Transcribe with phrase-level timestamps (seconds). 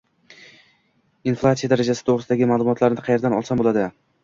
[1.33, 3.89] inflyatsiya darajasi to‘g‘risidagi ma’lumotni qayerdan olsam bo‘ladi?